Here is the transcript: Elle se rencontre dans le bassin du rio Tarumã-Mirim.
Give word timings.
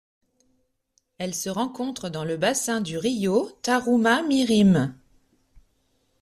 Elle 1.19 1.35
se 1.35 1.49
rencontre 1.51 2.09
dans 2.09 2.25
le 2.25 2.35
bassin 2.35 2.81
du 2.81 2.97
rio 2.97 3.51
Tarumã-Mirim. 3.61 4.95